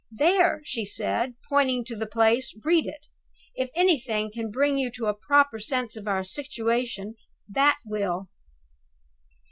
There," 0.17 0.61
she 0.63 0.83
said 0.83 1.35
pointing 1.47 1.85
to 1.85 1.95
the 1.95 2.07
place. 2.07 2.57
"Read 2.65 2.87
it! 2.87 3.05
If 3.53 3.69
anything 3.75 4.31
can 4.31 4.49
bring 4.49 4.79
you 4.79 4.89
to 4.93 5.05
a 5.05 5.13
proper 5.13 5.59
sense 5.59 5.95
of 5.95 6.07
our 6.07 6.23
situation, 6.23 7.13
that 7.47 7.77
will." 7.85 8.27